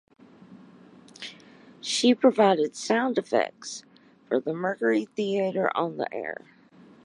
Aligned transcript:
She 1.79 2.15
provided 2.15 2.75
sound 2.75 3.19
effects 3.19 3.83
for 4.25 4.39
"The 4.39 4.51
Mercury 4.51 5.05
Theatre 5.05 5.69
on 5.77 5.97
the 5.97 6.11
Air". 6.11 6.41